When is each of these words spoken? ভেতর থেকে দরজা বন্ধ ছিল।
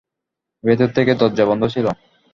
ভেতর 0.63 0.89
থেকে 0.95 1.11
দরজা 1.15 1.45
বন্ধ 1.45 1.63
ছিল। 1.73 1.85